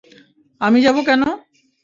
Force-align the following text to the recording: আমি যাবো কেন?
আমি 0.61 0.79
যাবো 0.81 1.01
কেন? 1.05 1.23